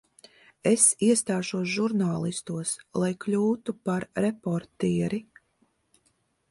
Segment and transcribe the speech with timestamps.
[0.69, 5.23] Es iestāšos žurnālistos, lai kļūtu par reportieri.